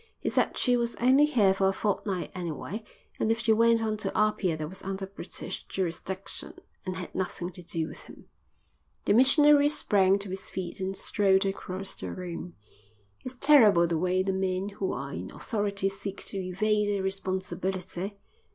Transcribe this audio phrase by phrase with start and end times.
[0.19, 2.83] He said she was only here for a fortnight anyway,
[3.19, 6.55] and if she went on to Apia that was under British jurisdiction
[6.87, 8.25] and had nothing to do with him."
[9.05, 12.55] The missionary sprang to his feet and strode across the room.
[13.23, 18.17] "It's terrible the way the men who are in authority seek to evade their responsibility.